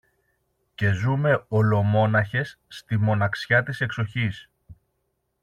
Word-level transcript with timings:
Και 0.75 0.91
ζούμε, 0.91 1.45
ολομόναχες, 1.47 2.59
στη 2.67 2.97
μοναξιά 2.97 3.63
της 3.63 3.81
εξοχής 3.81 4.49